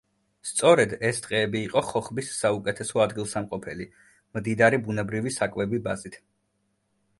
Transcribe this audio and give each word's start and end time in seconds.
სწორედ, 0.51 0.95
ეს 1.09 1.19
ტყეები 1.25 1.61
იყო 1.65 1.83
ხოხბის 1.89 2.31
საუკეთესო 2.39 3.05
ადგილსამყოფელი 3.05 3.89
მდიდარი 4.41 4.83
ბუნებრივი 4.89 5.37
საკვები 5.39 5.85
ბაზით. 5.91 6.21